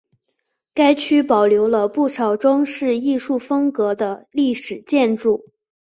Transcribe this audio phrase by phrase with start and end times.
[0.73, 5.51] 该区保留了不少装饰艺术风格的历史建筑。